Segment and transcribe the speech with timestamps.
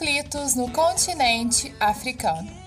[0.00, 2.59] conflitos no continente africano.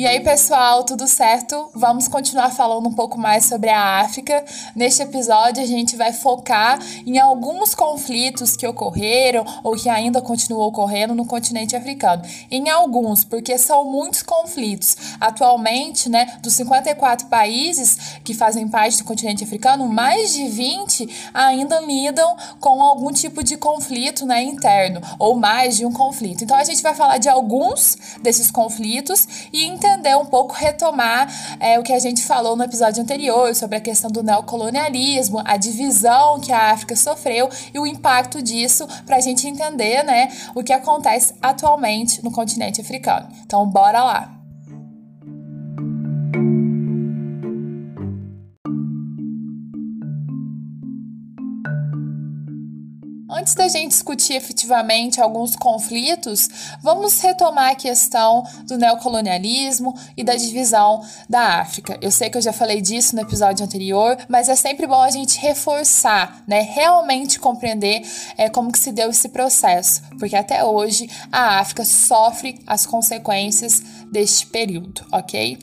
[0.00, 1.68] E aí, pessoal, tudo certo?
[1.74, 4.42] Vamos continuar falando um pouco mais sobre a África.
[4.74, 10.68] Neste episódio, a gente vai focar em alguns conflitos que ocorreram ou que ainda continuam
[10.68, 12.22] ocorrendo no continente africano.
[12.50, 14.96] Em alguns, porque são muitos conflitos.
[15.20, 21.78] Atualmente, né, dos 54 países que fazem parte do continente africano, mais de 20 ainda
[21.78, 26.42] lidam com algum tipo de conflito né, interno, ou mais de um conflito.
[26.42, 31.28] Então, a gente vai falar de alguns desses conflitos e entender entender um pouco, retomar
[31.58, 35.56] é, o que a gente falou no episódio anterior sobre a questão do neocolonialismo, a
[35.56, 40.62] divisão que a África sofreu e o impacto disso para a gente entender né, o
[40.62, 43.28] que acontece atualmente no continente africano.
[43.44, 44.39] Então, bora lá!
[53.40, 56.46] Antes da gente discutir efetivamente alguns conflitos,
[56.82, 61.98] vamos retomar a questão do neocolonialismo e da divisão da África.
[62.02, 65.10] Eu sei que eu já falei disso no episódio anterior, mas é sempre bom a
[65.10, 66.60] gente reforçar, né?
[66.60, 68.02] Realmente compreender
[68.36, 73.82] é, como que se deu esse processo, porque até hoje a África sofre as consequências
[74.12, 75.58] deste período, ok?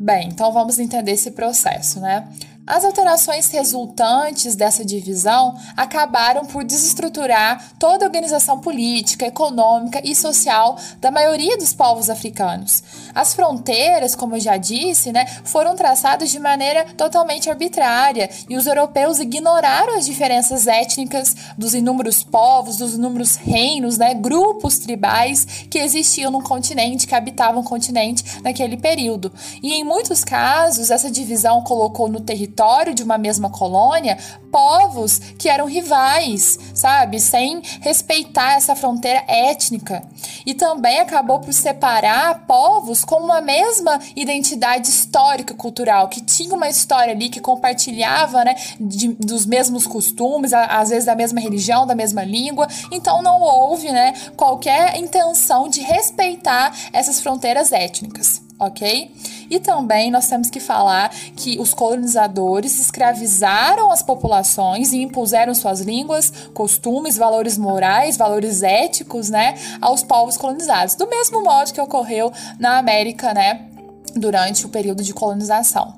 [0.00, 2.26] Bem, então vamos entender esse processo, né?
[2.66, 10.76] As alterações resultantes dessa divisão acabaram por desestruturar toda a organização política, econômica e social
[11.00, 12.82] da maioria dos povos africanos.
[13.14, 18.66] As fronteiras, como eu já disse, né, foram traçadas de maneira totalmente arbitrária e os
[18.66, 25.78] europeus ignoraram as diferenças étnicas dos inúmeros povos, dos inúmeros reinos, né, grupos tribais que
[25.78, 29.32] existiam no continente, que habitavam o continente naquele período.
[29.62, 34.16] E em muitos casos, essa divisão colocou no território território de uma mesma colônia
[34.50, 37.20] povos que eram rivais, sabe?
[37.20, 40.02] Sem respeitar essa fronteira étnica.
[40.46, 46.70] E também acabou por separar povos com uma mesma identidade histórica cultural, que tinha uma
[46.70, 51.94] história ali que compartilhava, né, de, dos mesmos costumes, às vezes da mesma religião, da
[51.94, 52.66] mesma língua.
[52.90, 59.10] Então não houve, né, qualquer intenção de respeitar essas fronteiras étnicas ok?
[59.50, 65.80] E também nós temos que falar que os colonizadores escravizaram as populações e impuseram suas
[65.80, 72.32] línguas, costumes, valores morais, valores éticos, né, aos povos colonizados, do mesmo modo que ocorreu
[72.58, 73.66] na América, né,
[74.14, 75.94] durante o período de colonização.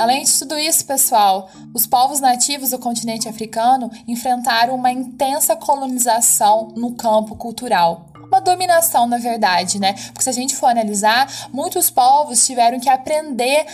[0.00, 6.72] Além de tudo isso, pessoal, os povos nativos do continente africano enfrentaram uma intensa colonização
[6.74, 9.92] no campo cultural uma dominação, na verdade, né?
[10.12, 13.66] Porque se a gente for analisar, muitos povos tiveram que aprender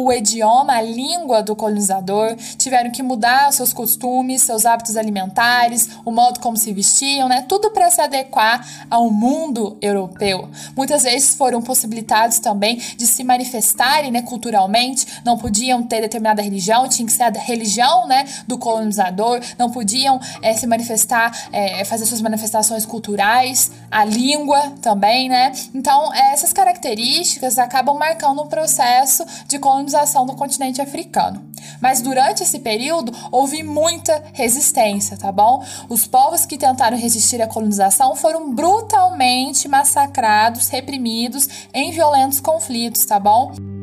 [0.00, 6.12] o idioma, a língua do colonizador, tiveram que mudar seus costumes, seus hábitos alimentares, o
[6.12, 7.44] modo como se vestiam, né?
[7.48, 10.48] Tudo para se adequar ao mundo europeu.
[10.76, 16.88] Muitas vezes foram possibilitados também de se manifestarem, né, culturalmente, não podiam ter determinada religião,
[16.88, 22.06] tinha que ser a religião, né, do colonizador, não podiam é, se manifestar, é, fazer
[22.06, 25.50] suas manifestações culturais, a língua também, né?
[25.74, 31.48] Então, essas características acabam marcando o processo de colonização colonização do continente africano.
[31.80, 35.64] Mas durante esse período houve muita resistência, tá bom?
[35.88, 43.18] Os povos que tentaram resistir à colonização foram brutalmente massacrados, reprimidos em violentos conflitos, tá
[43.18, 43.77] bom?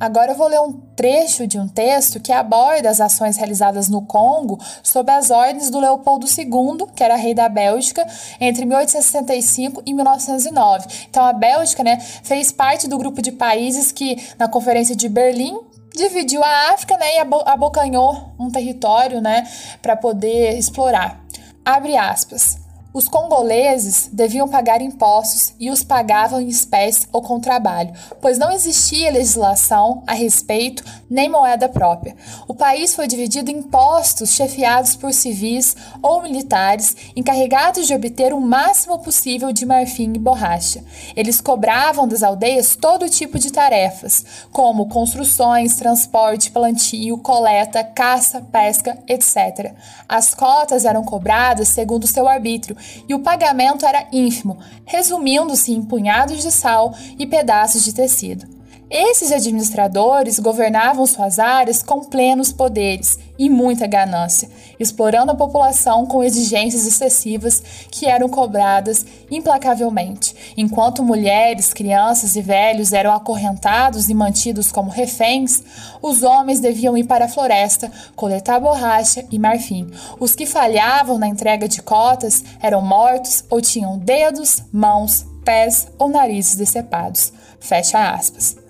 [0.00, 4.00] Agora eu vou ler um trecho de um texto que aborda as ações realizadas no
[4.00, 8.06] Congo sob as ordens do Leopoldo II, que era rei da Bélgica,
[8.40, 10.86] entre 1865 e 1909.
[11.10, 15.58] Então a Bélgica, né, fez parte do grupo de países que na Conferência de Berlim
[15.94, 19.46] dividiu a África, né, e abocanhou um território, né,
[19.82, 21.20] para poder explorar.
[21.62, 22.59] Abre aspas.
[22.92, 28.50] Os congoleses deviam pagar impostos e os pagavam em espécie ou com trabalho, pois não
[28.50, 32.14] existia legislação a respeito nem moeda própria.
[32.46, 38.40] O país foi dividido em postos chefiados por civis ou militares encarregados de obter o
[38.40, 40.84] máximo possível de marfim e borracha.
[41.16, 48.96] Eles cobravam das aldeias todo tipo de tarefas, como construções, transporte, plantio, coleta, caça, pesca,
[49.08, 49.74] etc.
[50.08, 52.76] As cotas eram cobradas segundo seu arbítrio
[53.08, 58.59] e o pagamento era ínfimo, resumindo-se em punhados de sal e pedaços de tecido.
[58.92, 64.50] Esses administradores governavam suas áreas com plenos poderes e muita ganância,
[64.80, 70.34] explorando a população com exigências excessivas que eram cobradas implacavelmente.
[70.56, 75.62] Enquanto mulheres, crianças e velhos eram acorrentados e mantidos como reféns,
[76.02, 79.88] os homens deviam ir para a floresta coletar borracha e marfim.
[80.18, 86.08] Os que falhavam na entrega de cotas eram mortos ou tinham dedos, mãos, pés ou
[86.08, 87.32] narizes decepados.
[87.60, 88.69] Fecha aspas.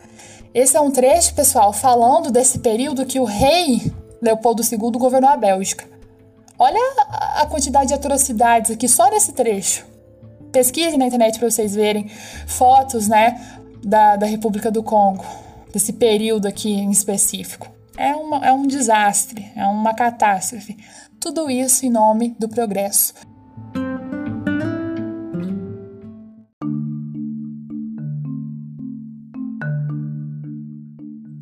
[0.53, 5.37] Esse é um trecho, pessoal, falando desse período que o rei Leopoldo II governou a
[5.37, 5.89] Bélgica.
[6.59, 6.81] Olha
[7.37, 9.87] a quantidade de atrocidades aqui só nesse trecho.
[10.51, 12.09] Pesquise na internet para vocês verem
[12.47, 13.41] fotos, né,
[13.83, 15.25] da, da República do Congo,
[15.73, 17.69] desse período aqui em específico.
[17.97, 20.77] É, uma, é um desastre, é uma catástrofe.
[21.21, 23.15] Tudo isso em nome do progresso.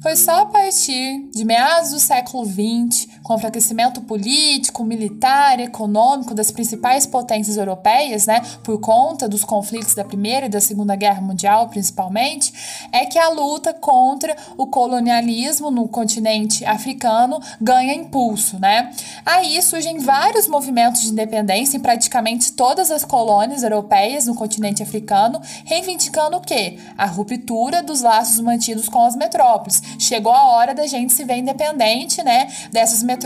[0.08, 6.32] Foi só a partir de meados do século XX, com o enfraquecimento político, militar econômico
[6.32, 11.20] das principais potências europeias, né, por conta dos conflitos da Primeira e da Segunda Guerra
[11.20, 12.50] Mundial, principalmente,
[12.90, 18.90] é que a luta contra o colonialismo no continente africano ganha impulso, né?
[19.26, 25.38] Aí surgem vários movimentos de independência em praticamente todas as colônias europeias no continente africano,
[25.66, 26.78] reivindicando o quê?
[26.96, 31.36] A ruptura dos laços mantidos com as metrópoles chegou a hora da gente se ver
[31.36, 33.17] independente, né, dessas metrópoles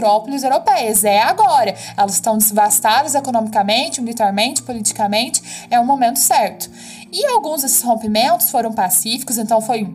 [0.43, 1.05] europeias.
[1.05, 1.75] É agora.
[1.97, 5.67] Elas estão devastadas economicamente, militarmente, politicamente.
[5.71, 6.71] É o momento certo.
[7.13, 9.87] E alguns desses rompimentos foram pacíficos, então foi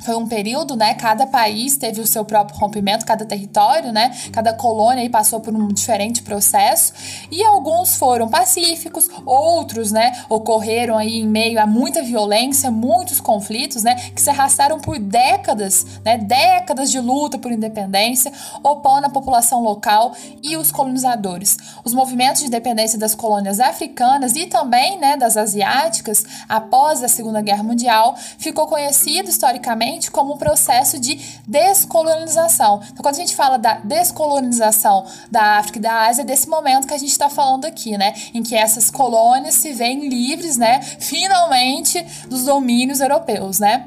[0.00, 0.94] foi um período, né?
[0.94, 4.16] Cada país teve o seu próprio rompimento, cada território, né?
[4.32, 6.92] Cada colônia aí passou por um diferente processo.
[7.30, 10.24] E alguns foram pacíficos, outros, né?
[10.28, 13.94] Ocorreram aí em meio a muita violência, muitos conflitos, né?
[14.14, 16.16] Que se arrastaram por décadas, né?
[16.16, 18.32] Décadas de luta por independência,
[18.62, 21.58] opondo a população local e os colonizadores.
[21.84, 25.16] Os movimentos de independência das colônias africanas e também, né?
[25.18, 32.80] Das asiáticas, após a Segunda Guerra Mundial, ficou conhecido historicamente como um processo de descolonização.
[32.84, 36.86] Então, quando a gente fala da descolonização da África e da Ásia, é desse momento
[36.86, 38.14] que a gente está falando aqui, né?
[38.34, 40.80] Em que essas colônias se veem livres, né?
[40.82, 43.86] Finalmente, dos domínios europeus, né?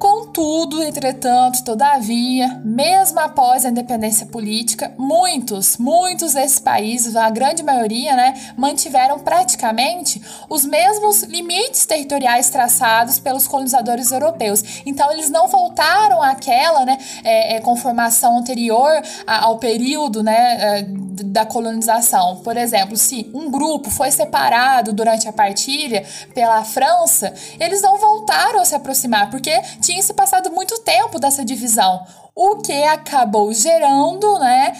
[0.00, 8.16] Contudo, entretanto, todavia, mesmo após a independência política, muitos, muitos desses países, a grande maioria,
[8.16, 10.18] né, mantiveram praticamente
[10.48, 14.64] os mesmos limites territoriais traçados pelos colonizadores europeus.
[14.86, 20.86] Então, eles não voltaram àquela, né, é, é, conformação anterior ao período, né, é,
[21.24, 22.36] da colonização.
[22.36, 28.60] Por exemplo, se um grupo foi separado durante a partilha pela França, eles não voltaram
[28.60, 34.38] a se aproximar, porque tinha se passado muito tempo dessa divisão, o que acabou gerando,
[34.38, 34.72] né,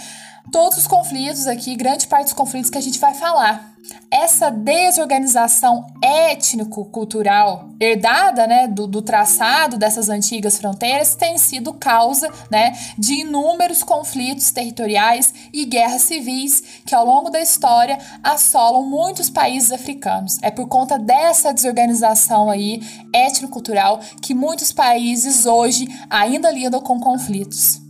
[0.53, 3.70] todos os conflitos aqui, grande parte dos conflitos que a gente vai falar.
[4.11, 12.73] Essa desorganização étnico-cultural herdada né, do, do, traçado dessas antigas fronteiras tem sido causa né,
[12.99, 19.71] de inúmeros conflitos territoriais e guerras civis que ao longo da história assolam muitos países
[19.71, 20.39] africanos.
[20.43, 27.90] É por conta dessa desorganização aí étnico-cultural que muitos países hoje ainda lidam com conflitos.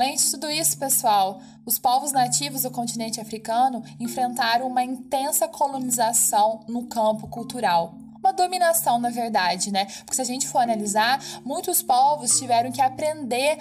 [0.00, 6.64] Além de tudo isso, pessoal, os povos nativos do continente africano enfrentaram uma intensa colonização
[6.66, 9.86] no campo cultural uma dominação, na verdade, né?
[10.04, 13.56] Porque se a gente for analisar, muitos povos tiveram que aprender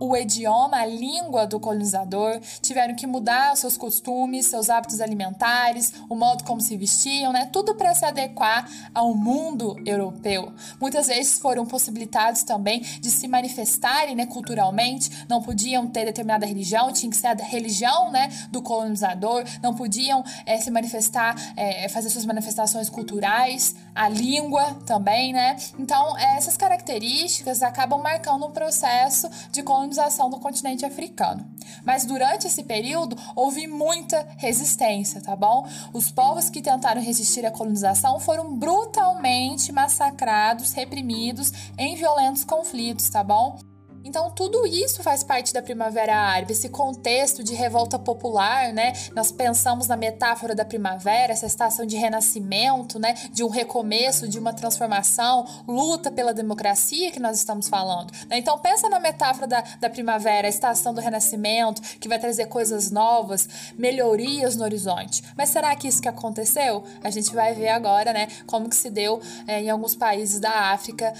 [0.00, 6.16] o idioma, a língua do colonizador, tiveram que mudar seus costumes, seus hábitos alimentares, o
[6.16, 7.50] modo como se vestiam, né?
[7.52, 10.52] Tudo para se adequar ao mundo europeu.
[10.80, 16.90] Muitas vezes foram possibilitados também de se manifestarem, né, culturalmente, não podiam ter determinada religião,
[16.92, 22.08] tinha que ser a religião, né, do colonizador, não podiam é, se manifestar, é, fazer
[22.08, 25.56] suas manifestações culturais, a língua também, né?
[25.78, 31.44] Então, essas características acabam marcando um processo de colonização colonização do continente africano.
[31.84, 35.66] Mas durante esse período houve muita resistência, tá bom?
[35.92, 43.24] Os povos que tentaram resistir à colonização foram brutalmente massacrados, reprimidos em violentos conflitos, tá
[43.24, 43.69] bom?
[44.02, 48.92] Então, tudo isso faz parte da Primavera Árabe, esse contexto de revolta popular, né?
[49.14, 53.14] Nós pensamos na metáfora da primavera, essa estação de renascimento, né?
[53.30, 58.10] De um recomeço, de uma transformação, luta pela democracia que nós estamos falando.
[58.28, 58.38] Né?
[58.38, 62.90] Então, pensa na metáfora da, da primavera, a estação do renascimento, que vai trazer coisas
[62.90, 65.22] novas, melhorias no horizonte.
[65.36, 66.82] Mas será que isso que aconteceu?
[67.04, 68.28] A gente vai ver agora, né?
[68.46, 71.12] Como que se deu é, em alguns países da África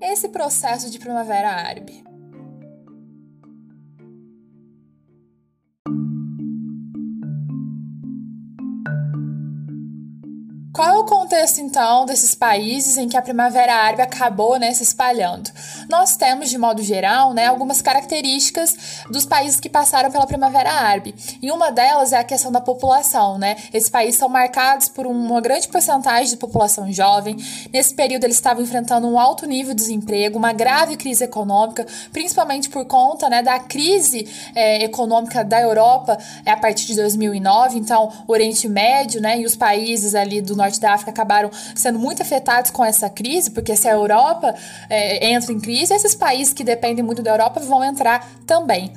[0.00, 2.04] esse processo de primavera árabe.
[10.72, 15.50] Qual contexto, então, desses países em que a Primavera Árabe acabou né, se espalhando?
[15.88, 18.76] Nós temos, de modo geral, né, algumas características
[19.10, 21.14] dos países que passaram pela Primavera Árabe.
[21.40, 23.38] E uma delas é a questão da população.
[23.38, 23.56] Né?
[23.72, 27.36] Esses países são marcados por uma grande porcentagem de população jovem.
[27.72, 32.68] Nesse período, eles estavam enfrentando um alto nível de desemprego, uma grave crise econômica, principalmente
[32.68, 37.78] por conta né, da crise é, econômica da Europa é, a partir de 2009.
[37.78, 41.98] Então, o Oriente Médio né, e os países ali do norte da África acabaram sendo
[41.98, 44.52] muito afetados com essa crise, porque se a Europa
[44.90, 48.92] é, entra em crise, esses países que dependem muito da Europa vão entrar também.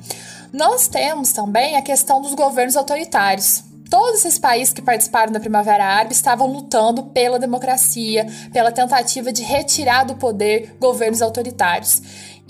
[0.52, 3.62] Nós temos também a questão dos governos autoritários.
[3.88, 9.42] Todos esses países que participaram da Primavera Árabe estavam lutando pela democracia, pela tentativa de
[9.42, 12.00] retirar do poder governos autoritários.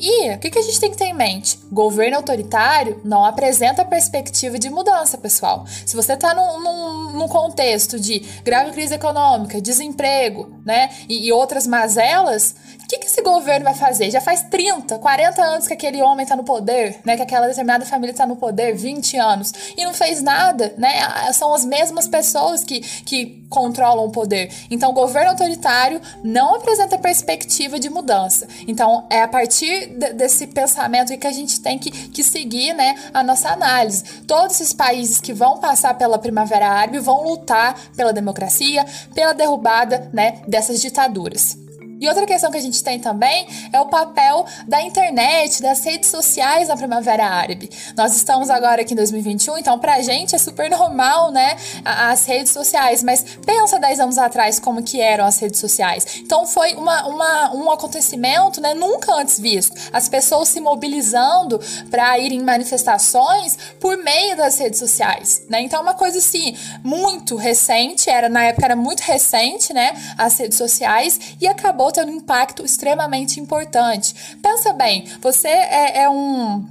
[0.03, 1.59] E o que, a gente tem que ter em mente?
[1.71, 5.67] Governo autoritário não apresenta perspectiva de mudança, pessoal.
[5.85, 11.33] Se você está num, num, num, contexto de grave crise econômica, desemprego, né, e, e
[11.33, 12.57] outras mazelas,
[12.91, 14.11] que, que esse governo vai fazer?
[14.11, 17.87] Já faz 30, 40 anos que aquele homem está no poder, né, que aquela determinada
[17.87, 21.33] família está no poder, 20 anos, e não fez nada, né?
[21.33, 24.53] São as mesmas pessoas que, que controlam o poder.
[24.71, 28.49] Então, o governo autoritário não apresenta perspectiva de mudança.
[28.67, 33.23] Então, é a partir desse pensamento que a gente tem que, que seguir né, a
[33.23, 34.03] nossa análise.
[34.27, 40.09] Todos esses países que vão passar pela Primavera Árabe vão lutar pela democracia, pela derrubada
[40.13, 41.60] né, dessas ditaduras.
[42.01, 46.09] E outra questão que a gente tem também é o papel da internet, das redes
[46.09, 47.69] sociais na Primavera Árabe.
[47.95, 52.53] Nós estamos agora aqui em 2021, então pra gente é super normal, né, as redes
[52.53, 56.07] sociais, mas pensa 10 anos atrás como que eram as redes sociais.
[56.21, 59.77] Então foi uma, uma, um acontecimento, né, nunca antes visto.
[59.93, 65.61] As pessoas se mobilizando para ir em manifestações por meio das redes sociais, né?
[65.61, 70.39] Então é uma coisa assim muito recente, era na época era muito recente, né, as
[70.39, 74.15] redes sociais e acabou acabou tendo um impacto extremamente importante.
[74.41, 76.67] Pensa bem, você é, é um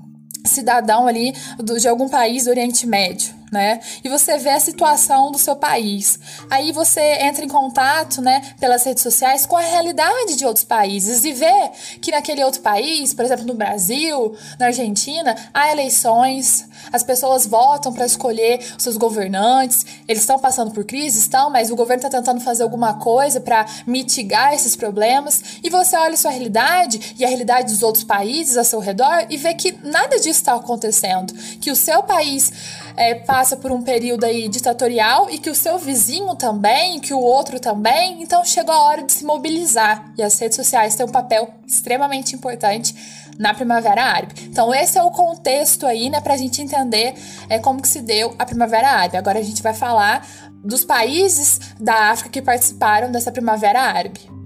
[0.46, 3.80] cidadão ali do, de algum país do Oriente Médio né?
[4.04, 6.20] E você vê a situação do seu país.
[6.50, 11.24] Aí você entra em contato, né, pelas redes sociais com a realidade de outros países
[11.24, 17.04] e vê que naquele outro país, por exemplo, no Brasil, na Argentina, há eleições, as
[17.04, 21.76] pessoas votam para escolher os seus governantes, eles estão passando por crise, estão, mas o
[21.76, 25.42] governo está tentando fazer alguma coisa para mitigar esses problemas.
[25.64, 29.26] E você olha a sua realidade e a realidade dos outros países ao seu redor
[29.30, 32.52] e vê que nada disso está acontecendo, que o seu país
[32.96, 37.20] é, passa por um período aí ditatorial e que o seu vizinho também, que o
[37.20, 40.14] outro também, então chegou a hora de se mobilizar.
[40.18, 42.96] E as redes sociais têm um papel extremamente importante
[43.38, 44.34] na Primavera Árabe.
[44.44, 47.16] Então esse é o contexto aí, né, a gente entender
[47.50, 49.18] é, como que se deu a Primavera Árabe.
[49.18, 50.28] Agora a gente vai falar
[50.64, 54.39] dos países da África que participaram dessa Primavera Árabe.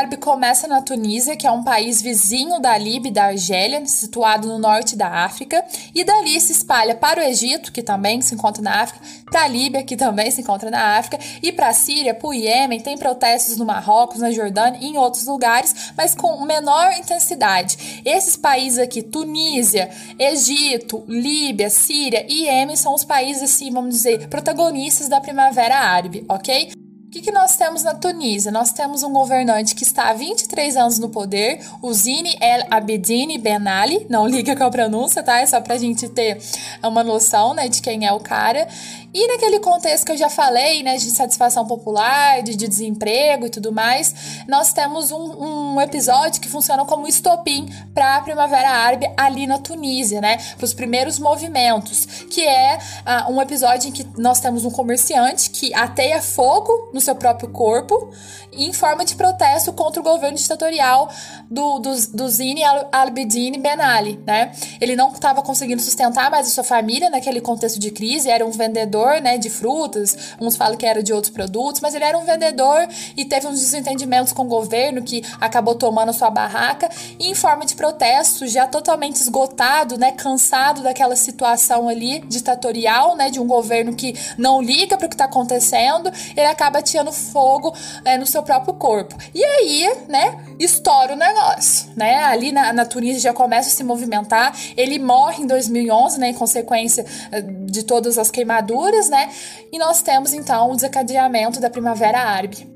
[0.00, 4.48] Árabe começa na Tunísia, que é um país vizinho da Líbia e da Argélia, situado
[4.48, 5.62] no norte da África,
[5.94, 9.46] e dali se espalha para o Egito, que também se encontra na África, para a
[9.46, 12.96] Líbia, que também se encontra na África, e para a Síria, para o Iêmen, tem
[12.96, 18.00] protestos no Marrocos, na Jordânia e em outros lugares, mas com menor intensidade.
[18.02, 24.28] Esses países aqui, Tunísia, Egito, Líbia, Síria e Iêmen, são os países, assim, vamos dizer,
[24.28, 26.79] protagonistas da Primavera Árabe, ok?
[27.10, 28.52] O que, que, nós temos na Tunísia?
[28.52, 33.36] Nós temos um governante que está há 23 anos no poder, o Zine El Abidine
[33.36, 34.06] Ben Ali.
[34.08, 35.40] Não liga com a pronúncia, tá?
[35.40, 36.40] É só pra gente ter
[36.80, 38.68] uma noção, né, de quem é o cara.
[39.12, 43.50] E naquele contexto que eu já falei, né, de satisfação popular, de, de desemprego e
[43.50, 44.14] tudo mais,
[44.46, 49.58] nós temos um, um episódio que funciona como estopim para a Primavera Árabe ali na
[49.58, 54.64] Tunísia, né, para os primeiros movimentos, que é uh, um episódio em que nós temos
[54.64, 58.12] um comerciante que ateia fogo no seu próprio corpo
[58.52, 61.08] em forma de protesto contra o governo ditatorial
[61.50, 64.52] do, do, do Zine al-Abidine Ben Ali, né?
[64.80, 68.50] Ele não estava conseguindo sustentar mais a sua família naquele contexto de crise, era um
[68.50, 72.16] vendedor vendedor, né, de frutas, uns falam que era de outros produtos, mas ele era
[72.18, 76.88] um vendedor e teve uns desentendimentos com o governo que acabou tomando sua barraca
[77.18, 83.30] e em forma de protesto, já totalmente esgotado, né, cansado daquela situação ali ditatorial, né,
[83.30, 87.74] de um governo que não liga para o que está acontecendo, ele acaba tirando fogo
[88.04, 89.16] é, no seu próprio corpo.
[89.34, 92.22] E aí, né, estoura o negócio, né?
[92.24, 94.54] Ali na, na Tunísia já começa a se movimentar.
[94.76, 99.32] Ele morre em 2011, né, em consequência eh, de todas as queimaduras, né?
[99.72, 102.68] E nós temos então o desencadeamento da Primavera Árabe.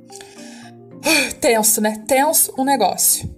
[1.40, 2.02] Tenso, né?
[2.06, 3.28] Tenso o negócio.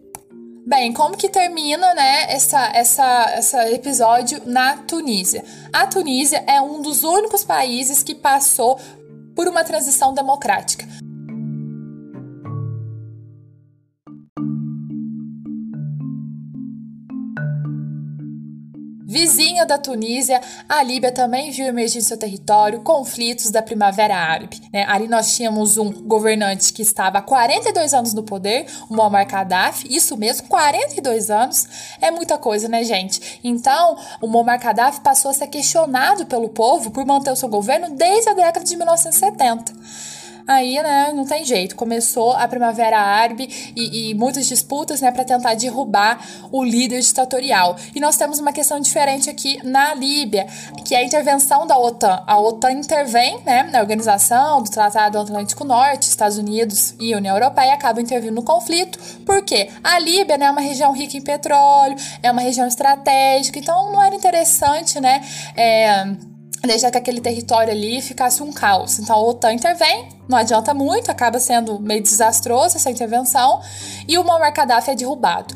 [0.66, 5.45] Bem, como que termina, né, essa, essa, essa episódio na Tunísia?
[5.73, 8.76] A Tunísia é um dos únicos países que passou
[9.37, 10.85] por uma transição democrática.
[19.16, 24.61] Vizinha da Tunísia, a Líbia também viu emergir em seu território conflitos da Primavera Árabe.
[24.70, 24.85] Né?
[24.87, 29.88] Ali nós tínhamos um governante que estava há 42 anos no poder, o Muammar Gaddafi,
[29.90, 31.66] isso mesmo, 42 anos,
[31.99, 33.40] é muita coisa, né, gente?
[33.42, 37.96] Então, o Muammar Gaddafi passou a ser questionado pelo povo por manter o seu governo
[37.96, 39.73] desde a década de 1970.
[40.47, 41.75] Aí, né, não tem jeito.
[41.75, 47.76] Começou a Primavera Árabe e, e muitas disputas, né, para tentar derrubar o líder ditatorial.
[47.95, 50.47] E nós temos uma questão diferente aqui na Líbia,
[50.85, 52.23] que é a intervenção da OTAN.
[52.26, 57.75] A OTAN intervém, né, na organização do Tratado Atlântico Norte, Estados Unidos e União Europeia
[57.75, 58.99] acabam intervindo no conflito.
[59.25, 59.69] Por quê?
[59.83, 64.03] A Líbia, né, é uma região rica em petróleo, é uma região estratégica, então não
[64.03, 65.23] era interessante, né,
[65.57, 66.07] é,
[66.66, 68.99] deixar que aquele território ali ficasse um caos.
[68.99, 73.61] Então a OTAN intervém, não adianta muito, acaba sendo meio desastroso essa intervenção,
[74.08, 75.54] e o Muammar Gaddafi é derrubado.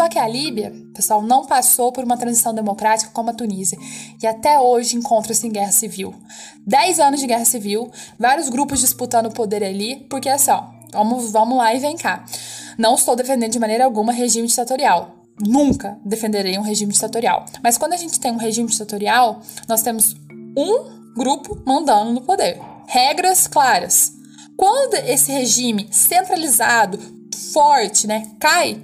[0.00, 3.76] Só que a Líbia, pessoal, não passou por uma transição democrática como a Tunísia
[4.22, 6.14] e até hoje encontra-se em guerra civil.
[6.64, 11.30] Dez anos de guerra civil, vários grupos disputando o poder ali, porque assim, ó, vamos,
[11.30, 12.24] vamos lá e vem cá.
[12.78, 15.16] Não estou defendendo de maneira alguma regime ditatorial.
[15.46, 17.44] Nunca defenderei um regime ditatorial.
[17.62, 20.14] Mas quando a gente tem um regime ditatorial, nós temos
[20.56, 22.60] um grupo mandando no poder.
[22.86, 24.12] Regras claras.
[24.56, 26.98] Quando esse regime centralizado,
[27.52, 28.82] forte, né, cai,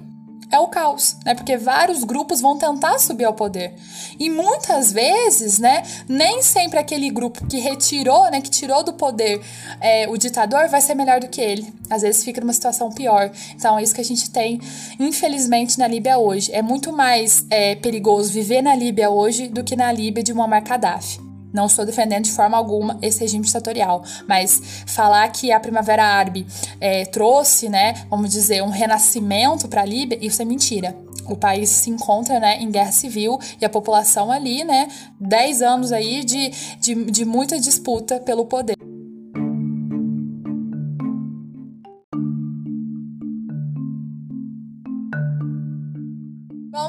[0.51, 1.35] é o caos, né?
[1.35, 3.73] Porque vários grupos vão tentar subir ao poder.
[4.19, 9.41] E muitas vezes, né, nem sempre aquele grupo que retirou, né, que tirou do poder
[9.81, 11.73] é, o ditador vai ser melhor do que ele.
[11.89, 13.31] Às vezes fica numa situação pior.
[13.55, 14.59] Então é isso que a gente tem,
[14.99, 16.51] infelizmente, na Líbia hoje.
[16.53, 20.63] É muito mais é, perigoso viver na Líbia hoje do que na Líbia de Muammar
[20.63, 21.26] Gaddafi.
[21.53, 26.45] Não estou defendendo de forma alguma esse regime ditatorial, mas falar que a Primavera Árabe
[26.79, 30.95] é, trouxe, né, vamos dizer, um renascimento para a Líbia, isso é mentira.
[31.25, 34.87] O país se encontra né, em guerra civil e a população ali, né,
[35.19, 38.77] 10 anos aí de, de, de muita disputa pelo poder.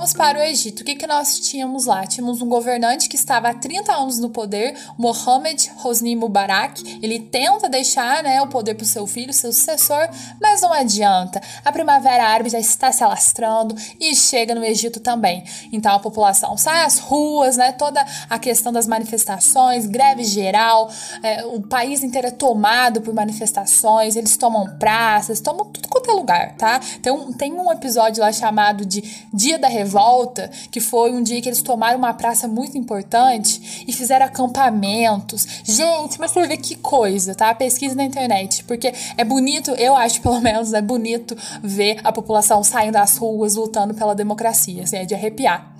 [0.08, 0.80] Vamos para o Egito.
[0.80, 2.06] O que, que nós tínhamos lá?
[2.06, 6.98] Tínhamos um governante que estava há 30 anos no poder, Mohamed Hosni Mubarak.
[7.02, 10.08] Ele tenta deixar né, o poder para o seu filho, seu sucessor,
[10.40, 11.42] mas não adianta.
[11.62, 15.44] A Primavera Árabe já está se alastrando e chega no Egito também.
[15.70, 20.90] Então a população sai às ruas, né, toda a questão das manifestações, greve geral,
[21.22, 26.14] é, o país inteiro é tomado por manifestações, eles tomam praças, tomam tudo quanto é
[26.14, 26.80] lugar, tá?
[27.02, 29.02] Tem um, tem um episódio lá chamado de
[29.34, 33.84] Dia da Revolta volta, que foi um dia que eles tomaram uma praça muito importante
[33.84, 35.44] e fizeram acampamentos.
[35.64, 37.52] Gente, mas você vê que coisa, tá?
[37.52, 42.62] Pesquisa na internet, porque é bonito, eu acho pelo menos, é bonito ver a população
[42.62, 45.74] saindo das ruas lutando pela democracia, assim, é de arrepiar.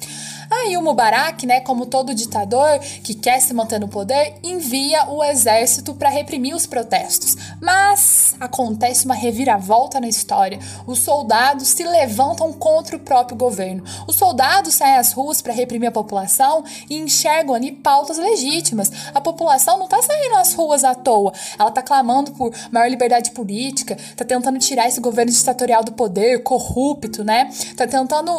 [0.64, 5.22] Aí o Mubarak, né, como todo ditador que quer se manter no poder, envia o
[5.22, 7.36] exército para reprimir os protestos.
[7.60, 10.58] Mas acontece uma reviravolta na história.
[10.86, 13.84] Os soldados se levantam contra o próprio governo.
[14.06, 18.90] Os soldados saem às ruas para reprimir a população e enxergam ali pautas legítimas.
[19.14, 21.32] A população não está saindo às ruas à toa.
[21.58, 26.42] Ela está clamando por maior liberdade política, está tentando tirar esse governo ditatorial do poder,
[26.42, 27.48] corrupto, né?
[27.50, 28.32] Está tentando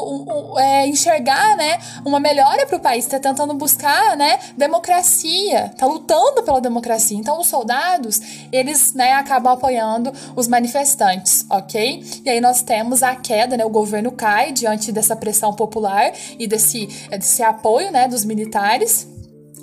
[0.57, 1.79] é, enxergar, né,
[2.09, 7.17] uma melhora para o país, está tentando buscar, né, democracia, está lutando pela democracia.
[7.17, 8.19] Então os soldados,
[8.51, 12.03] eles, né, acabam apoiando os manifestantes, ok?
[12.25, 16.47] E aí nós temos a queda, né, o governo cai diante dessa pressão popular e
[16.47, 19.07] desse, desse apoio, né, dos militares.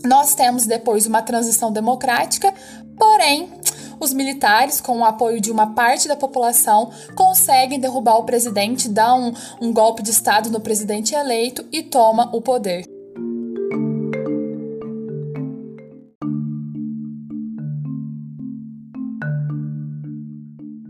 [0.04, 2.54] Nós temos depois uma transição democrática,
[2.96, 3.50] porém
[4.00, 9.14] os militares, com o apoio de uma parte da população, conseguem derrubar o presidente, dá
[9.14, 12.84] um, um golpe de Estado no presidente eleito e toma o poder.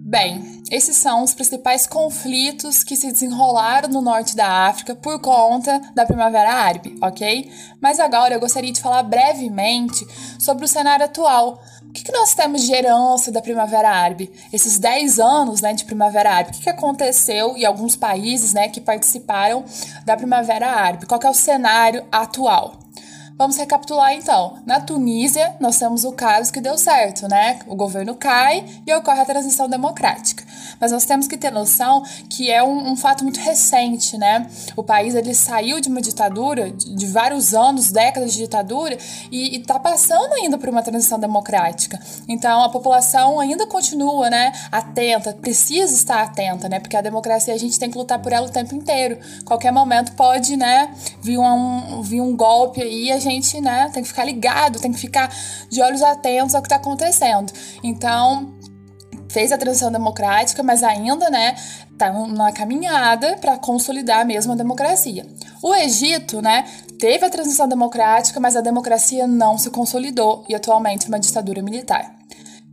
[0.08, 5.80] Bem, esses são os principais conflitos que se desenrolaram no norte da África por conta
[5.94, 7.50] da Primavera Árabe, ok?
[7.80, 10.04] Mas agora eu gostaria de falar brevemente
[10.40, 11.60] sobre o cenário atual.
[11.96, 14.30] Que, que nós temos de herança da Primavera Árabe?
[14.52, 18.68] Esses 10 anos né, de Primavera Árabe, o que, que aconteceu em alguns países né,
[18.68, 19.64] que participaram
[20.04, 21.06] da Primavera Árabe?
[21.06, 22.85] Qual é o cenário atual?
[23.38, 24.56] Vamos recapitular então.
[24.64, 27.58] Na Tunísia, nós temos o caso que deu certo, né?
[27.66, 30.42] O governo cai e ocorre a transição democrática.
[30.80, 34.48] Mas nós temos que ter noção que é um, um fato muito recente, né?
[34.74, 38.96] O país ele saiu de uma ditadura de, de vários anos, décadas de ditadura,
[39.30, 42.00] e está passando ainda por uma transição democrática.
[42.26, 44.50] Então a população ainda continua, né?
[44.72, 46.80] Atenta, precisa estar atenta, né?
[46.80, 49.18] Porque a democracia a gente tem que lutar por ela o tempo inteiro.
[49.44, 50.94] Qualquer momento pode, né?
[51.20, 53.25] Vir um, vir um golpe aí, a gente,
[53.60, 55.30] né, tem que ficar ligado, tem que ficar
[55.68, 57.52] de olhos atentos ao que está acontecendo.
[57.82, 58.54] Então,
[59.28, 61.56] fez a transição democrática, mas ainda, né,
[61.98, 65.26] tá numa caminhada para consolidar mesmo a democracia.
[65.62, 66.64] O Egito, né,
[66.98, 71.62] teve a transição democrática, mas a democracia não se consolidou e atualmente é uma ditadura
[71.62, 72.15] militar.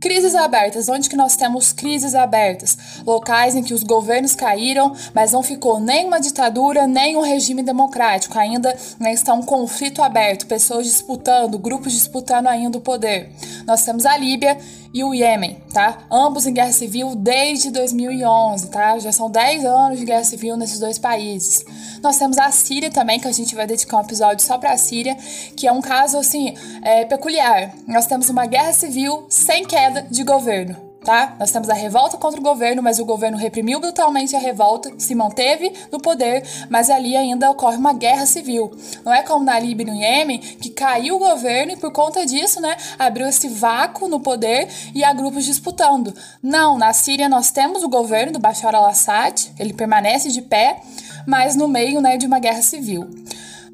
[0.04, 0.86] Crises abertas.
[0.90, 2.76] Onde que nós temos crises abertas?
[3.06, 7.62] Locais em que os governos caíram, mas não ficou nem uma ditadura, nem um regime
[7.62, 8.38] democrático.
[8.38, 13.30] Ainda né, está um conflito aberto, pessoas disputando, grupos disputando ainda o poder.
[13.66, 14.58] Nós temos a Líbia
[14.94, 16.06] e o Iêmen, tá?
[16.08, 18.96] Ambos em guerra civil desde 2011, tá?
[19.00, 21.64] Já são 10 anos de guerra civil nesses dois países.
[22.00, 24.76] Nós temos a Síria também, que a gente vai dedicar um episódio só para a
[24.76, 25.16] Síria,
[25.56, 27.74] que é um caso assim é, peculiar.
[27.88, 31.36] Nós temos uma guerra civil sem queda de governo tá?
[31.38, 35.14] Nós temos a revolta contra o governo, mas o governo reprimiu brutalmente a revolta, se
[35.14, 38.72] manteve no poder, mas ali ainda ocorre uma guerra civil.
[39.04, 42.24] Não é como na Líbia e no Iêmen, que caiu o governo e por conta
[42.24, 46.14] disso, né, abriu esse vácuo no poder e há grupos disputando.
[46.42, 50.80] Não, na Síria nós temos o governo do Bashar al-Assad, ele permanece de pé,
[51.26, 53.08] mas no meio, né, de uma guerra civil.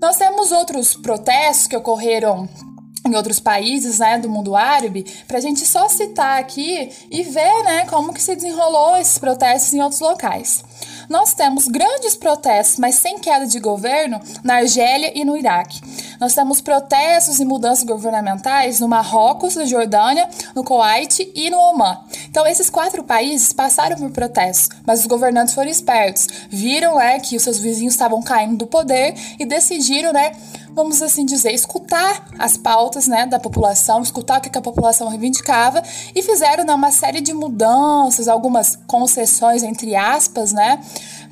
[0.00, 2.48] Nós temos outros protestos que ocorreram
[3.06, 7.62] em outros países né, do mundo árabe, para a gente só citar aqui e ver
[7.64, 10.62] né, como que se desenrolou esses protestos em outros locais.
[11.08, 15.80] Nós temos grandes protestos, mas sem queda de governo, na Argélia e no Iraque.
[16.20, 21.98] Nós temos protestos e mudanças governamentais no Marrocos, na Jordânia, no Kuwait e no Omã.
[22.28, 27.36] Então, esses quatro países passaram por protestos, mas os governantes foram espertos, viram né, que
[27.36, 30.32] os seus vizinhos estavam caindo do poder e decidiram né,
[30.74, 35.82] vamos assim dizer, escutar as pautas né, da população, escutar o que a população reivindicava
[36.14, 40.80] e fizeram né, uma série de mudanças, algumas concessões, entre aspas, né?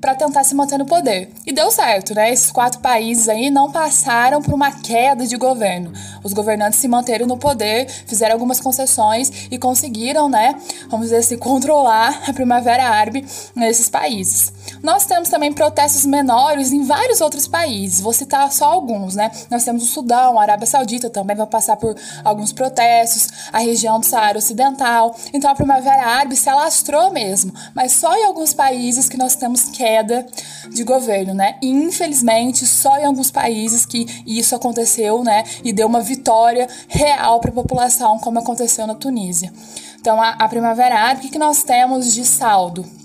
[0.00, 1.30] para tentar se manter no poder.
[1.46, 2.32] E deu certo, né?
[2.32, 5.92] Esses quatro países aí não passaram por uma queda de governo.
[6.22, 10.54] Os governantes se manteram no poder, fizeram algumas concessões e conseguiram, né,
[10.88, 13.24] vamos dizer assim, controlar a Primavera Árabe
[13.54, 14.52] nesses países.
[14.82, 18.00] Nós temos também protestos menores em vários outros países.
[18.00, 19.30] Vou citar só alguns, né?
[19.50, 23.98] Nós temos o Sudão, a Arábia Saudita também vai passar por alguns protestos, a região
[23.98, 25.14] do Saara Ocidental.
[25.32, 29.64] Então a Primavera Árabe se alastrou mesmo, mas só em alguns países que nós temos
[29.64, 30.26] queda
[30.72, 31.56] de governo, né?
[31.62, 35.44] E, infelizmente, só em alguns países que isso aconteceu, né?
[35.64, 39.52] E deu uma vitória real para a população, como aconteceu na Tunísia.
[40.00, 42.97] Então, a, a Primavera Árabe, o que, que nós temos de saldo?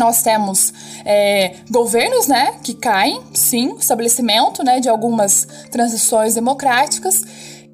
[0.00, 0.72] Nós temos
[1.04, 7.22] é, governos né, que caem, sim, estabelecimento né, de algumas transições democráticas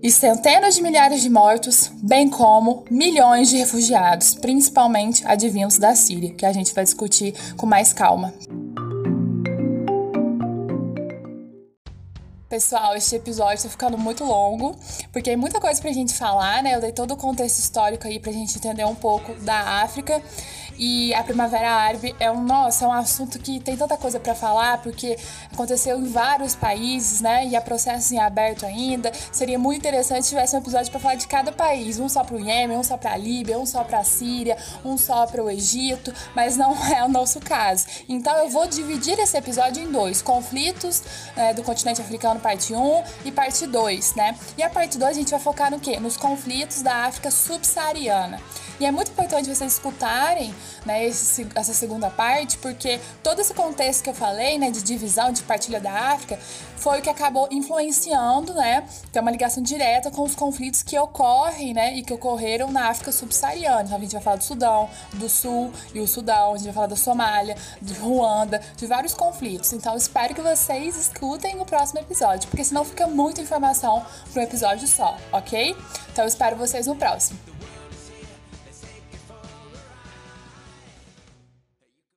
[0.03, 6.35] e centenas de milhares de mortos, bem como milhões de refugiados, principalmente advindos da Síria,
[6.35, 8.35] que a gente vai discutir com mais calma.
[12.57, 14.75] Pessoal, este episódio tá ficando muito longo,
[15.13, 16.75] porque é muita coisa pra gente falar, né?
[16.75, 20.23] Eu dei todo o contexto histórico aí pra gente entender um pouco da África.
[20.79, 24.35] E a Primavera Árabe é um, nossa, é um assunto que tem tanta coisa para
[24.35, 25.17] falar, porque
[25.53, 27.47] aconteceu em vários países, né?
[27.47, 29.11] E há processos em aberto ainda.
[29.33, 32.37] Seria muito interessante se tivesse um episódio para falar de cada país, um só para
[32.37, 35.43] o Iêmen, um só para a Líbia, um só para a Síria, um só para
[35.43, 37.87] o Egito, mas não é o nosso caso.
[38.09, 41.03] Então eu vou dividir esse episódio em dois: conflitos
[41.35, 44.39] né, do continente africano parte 1 e parte 2, né?
[44.57, 45.99] E a parte 2 a gente vai focar no quê?
[45.99, 48.41] Nos conflitos da África subsaariana.
[48.79, 50.55] E é muito importante vocês escutarem
[50.85, 55.33] né, esse, essa segunda parte, porque todo esse contexto que eu falei, né, de divisão,
[55.33, 56.39] de partilha da África,
[56.77, 61.73] foi o que acabou influenciando, né, tem uma ligação direta com os conflitos que ocorrem,
[61.73, 63.85] né, e que ocorreram na África subsaariana.
[63.85, 66.75] Então a gente vai falar do Sudão, do Sul e o Sudão, a gente vai
[66.75, 69.73] falar da Somália, de Ruanda, de vários conflitos.
[69.73, 74.45] Então espero que vocês escutem o próximo episódio, porque senão fica muita informação para um
[74.45, 75.77] episódio só, ok?
[76.13, 77.56] Então espero vocês no próximo.